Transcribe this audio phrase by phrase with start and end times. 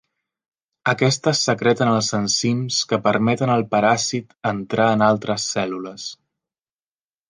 [0.93, 6.13] Aquestes secreten els enzims que permeten al paràsit entrar en altres cèl·lules.